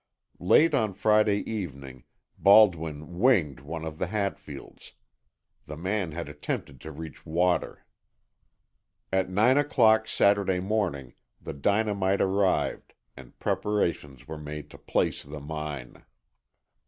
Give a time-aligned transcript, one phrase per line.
[0.39, 2.05] Late on Friday evening
[2.35, 4.93] Baldwin "winged" one of the Hatfields.
[5.67, 7.85] The man had attempted to reach water.
[9.13, 15.39] At nine o'clock Saturday morning, the dynamite arrived and preparations were made to place the
[15.39, 16.03] mine.